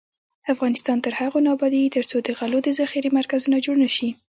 [0.53, 4.09] افغانستان تر هغو نه ابادیږي، ترڅو د غلو د ذخیرې مرکزونه جوړ نشي.